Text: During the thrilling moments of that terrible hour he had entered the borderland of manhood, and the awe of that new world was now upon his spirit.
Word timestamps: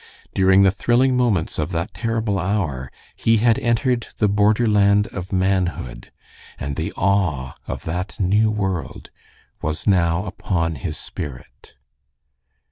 During 0.33 0.63
the 0.63 0.71
thrilling 0.71 1.15
moments 1.15 1.59
of 1.59 1.71
that 1.73 1.93
terrible 1.93 2.39
hour 2.39 2.91
he 3.15 3.37
had 3.37 3.59
entered 3.59 4.07
the 4.17 4.27
borderland 4.27 5.05
of 5.09 5.31
manhood, 5.31 6.11
and 6.57 6.75
the 6.75 6.91
awe 6.93 7.53
of 7.67 7.83
that 7.83 8.19
new 8.19 8.49
world 8.49 9.11
was 9.61 9.85
now 9.85 10.25
upon 10.25 10.73
his 10.73 10.97
spirit. 10.97 11.75